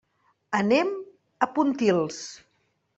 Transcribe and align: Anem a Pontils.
Anem 0.59 0.89
a 1.47 1.51
Pontils. 1.59 2.21